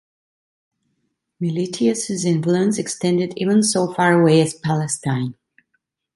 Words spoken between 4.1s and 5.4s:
away as Palestine.